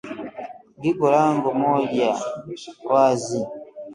[0.81, 2.09] Liko lango moja
[2.89, 3.41] wazi.